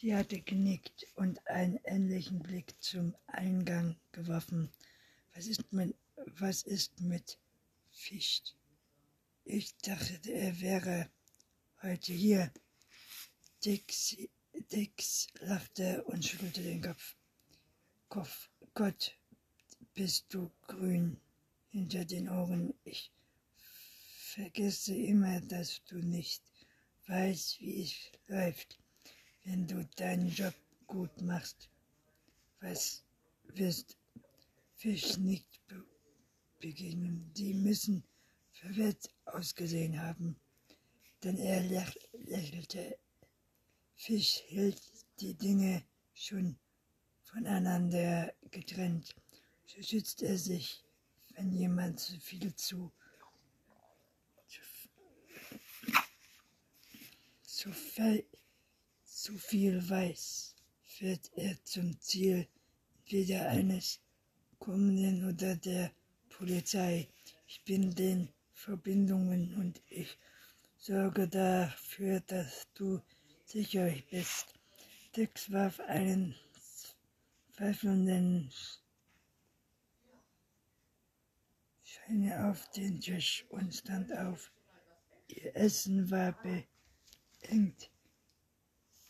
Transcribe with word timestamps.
Sie 0.00 0.14
hatte 0.14 0.40
genickt 0.40 1.08
und 1.16 1.44
einen 1.48 1.80
ähnlichen 1.82 2.38
Blick 2.38 2.72
zum 2.80 3.16
Eingang 3.26 3.96
geworfen. 4.12 4.70
Was 5.34 5.48
ist 5.48 5.72
mit, 5.72 5.96
was 6.38 6.62
ist 6.62 7.00
mit 7.00 7.36
Ficht? 7.90 8.56
Ich 9.44 9.76
dachte, 9.78 10.30
er 10.30 10.60
wäre 10.60 11.10
heute 11.82 12.12
hier. 12.12 12.52
Dix, 13.64 14.16
Dix 14.70 15.26
lachte 15.40 16.04
und 16.04 16.24
schüttelte 16.24 16.62
den 16.62 16.80
Kopf. 16.80 17.16
Kopf. 18.08 18.50
Gott, 18.74 19.18
bist 19.94 20.32
du 20.32 20.48
grün 20.68 21.20
hinter 21.70 22.04
den 22.04 22.28
Ohren. 22.28 22.72
Ich 22.84 23.10
vergesse 23.56 24.94
immer, 24.94 25.40
dass 25.40 25.82
du 25.86 25.96
nicht 25.96 26.44
weißt, 27.08 27.60
wie 27.60 27.82
es 27.82 27.94
läuft, 28.28 28.78
wenn 29.48 29.66
du 29.66 29.82
deinen 29.96 30.28
Job 30.28 30.54
gut 30.86 31.22
machst. 31.22 31.70
Was 32.60 33.02
wirst 33.54 33.96
Fisch 34.76 35.16
nicht 35.16 35.48
be 35.66 35.82
begegnen? 36.60 37.32
Die 37.34 37.54
müssen 37.54 38.04
verwirrt 38.52 39.08
ausgesehen 39.24 40.00
haben, 40.02 40.36
denn 41.22 41.38
er 41.38 41.62
läch 41.62 41.98
lächelte. 42.12 42.98
Fisch 43.94 44.42
hielt 44.48 44.82
die 45.20 45.34
Dinge 45.34 45.82
schon 46.14 46.58
voneinander 47.22 48.34
getrennt. 48.50 49.14
So 49.64 49.82
schützt 49.82 50.22
er 50.22 50.36
sich, 50.36 50.84
wenn 51.34 51.52
jemand 51.52 52.00
zu 52.00 52.20
viel 52.20 52.54
zu, 52.54 52.92
zu, 54.46 54.60
viel, 54.62 54.90
zu 57.42 57.72
viel 59.36 59.90
weiß, 59.90 60.54
wird 61.00 61.32
er 61.34 61.56
zum 61.64 62.00
Ziel 62.00 62.46
entweder 63.00 63.48
eines 63.48 63.98
Kommenden 64.60 65.28
oder 65.28 65.56
der 65.56 65.90
Polizei. 66.28 67.08
Ich 67.48 67.64
bin 67.64 67.92
den 67.96 68.28
Verbindungen 68.52 69.56
und 69.56 69.82
ich 69.88 70.16
sorge 70.76 71.26
dafür, 71.26 72.20
dass 72.20 72.68
du 72.74 73.00
sicher 73.44 73.92
bist. 74.08 74.54
Dix 75.16 75.50
warf 75.50 75.80
einen 75.80 76.36
zweifelnden 77.50 78.52
Scheine 81.82 82.50
auf 82.50 82.70
den 82.70 83.00
Tisch 83.00 83.44
und 83.48 83.74
stand 83.74 84.12
auf. 84.12 84.52
Ihr 85.26 85.56
Essen 85.56 86.08
war 86.08 86.40
beengt. 86.40 87.90